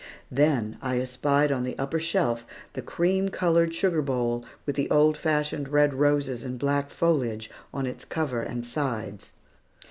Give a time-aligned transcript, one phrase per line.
[0.31, 5.15] Then I espied on the upper shelf the cream colored sugar bowl, with the old
[5.15, 9.33] fashioned red roses and black foliage on its cover and sides.